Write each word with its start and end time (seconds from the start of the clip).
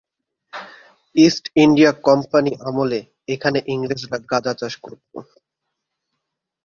East 1.15 1.43
India 1.63 1.91
Company 2.07 2.51
আমলে 2.67 2.99
এখানে 3.27 3.59
ইংরেজরা 3.73 4.17
গাঁজা 4.31 4.53
চাষ 4.59 4.73
করতো। 4.85 5.17